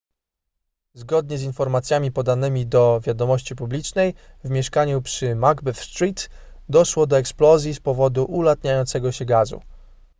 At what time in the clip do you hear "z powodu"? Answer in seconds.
7.73-8.23